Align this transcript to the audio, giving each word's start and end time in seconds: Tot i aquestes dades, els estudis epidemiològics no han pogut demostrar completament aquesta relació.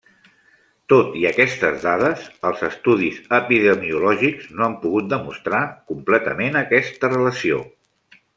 Tot 0.93 1.11
i 1.23 1.25
aquestes 1.31 1.83
dades, 1.83 2.23
els 2.51 2.63
estudis 2.67 3.19
epidemiològics 3.39 4.49
no 4.57 4.67
han 4.69 4.79
pogut 4.87 5.13
demostrar 5.13 5.61
completament 5.93 6.59
aquesta 6.65 7.13
relació. 7.15 7.63